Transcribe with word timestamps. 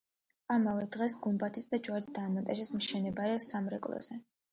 ამავე 0.53 0.85
დღეს 0.95 1.15
გუმბათიც 1.25 1.67
და 1.73 1.79
ჯვარიც 1.87 2.07
დაამონტაჟეს 2.15 2.73
მშენებარე 2.79 3.37
სამრეკლოზე. 3.49 4.19